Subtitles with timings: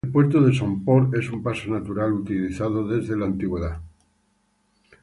[0.03, 3.81] El puerto de Somport es un paso natural utilizado desde la antigüedad.